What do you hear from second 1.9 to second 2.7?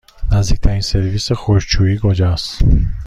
کجاست؟